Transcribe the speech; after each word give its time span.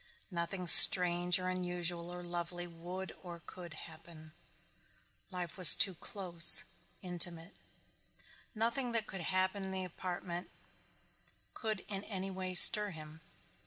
Nothing 0.31 0.65
strange 0.65 1.37
or 1.37 1.47
unusual 1.47 2.09
or 2.11 2.23
lovely 2.23 2.65
would 2.65 3.11
or 3.21 3.39
could 3.45 3.75
happen. 3.75 4.33
Life 5.29 5.57
was 5.59 5.75
too 5.75 5.93
close, 5.93 6.63
intimate. 7.03 7.53
Nothing 8.55 8.93
that 8.93 9.05
could 9.05 9.21
happen 9.21 9.63
in 9.63 9.69
the 9.71 9.83
apartment 9.85 10.49
could 11.53 11.85
in 11.87 12.03
any 12.05 12.31
way 12.31 12.55
stir 12.55 12.89
him. 12.89 13.21